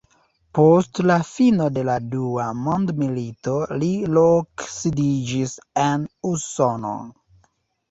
[0.59, 6.99] Post la fino de la dua mondmilito li loksidiĝis en Usono.